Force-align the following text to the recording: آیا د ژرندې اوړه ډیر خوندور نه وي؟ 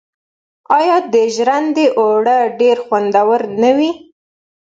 آیا 0.77 0.97
د 1.13 1.15
ژرندې 1.35 1.85
اوړه 1.99 2.37
ډیر 2.59 2.77
خوندور 2.85 3.39
نه 3.61 3.71
وي؟ 3.77 3.91